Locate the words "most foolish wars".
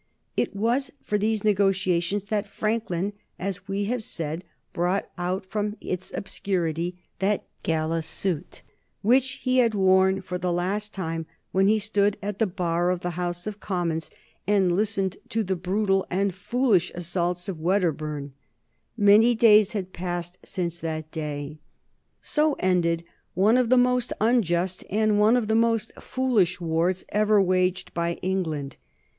25.53-27.05